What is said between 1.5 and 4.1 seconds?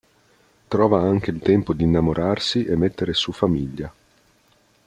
d'innamorarsi e mettere su famiglia.